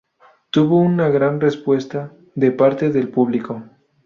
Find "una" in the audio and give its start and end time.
0.79-1.09